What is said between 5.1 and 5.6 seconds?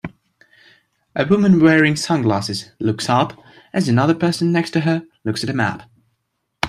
looks at a